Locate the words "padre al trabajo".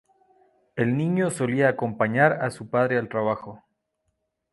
2.71-3.61